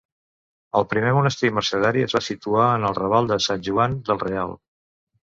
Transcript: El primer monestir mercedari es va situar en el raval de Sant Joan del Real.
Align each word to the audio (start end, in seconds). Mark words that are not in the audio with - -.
El 0.79 0.85
primer 0.93 1.11
monestir 1.17 1.51
mercedari 1.57 2.05
es 2.05 2.15
va 2.17 2.21
situar 2.29 2.71
en 2.79 2.87
el 2.89 2.97
raval 3.01 3.29
de 3.33 3.39
Sant 3.49 3.63
Joan 3.69 3.99
del 4.09 4.23
Real. 4.25 4.57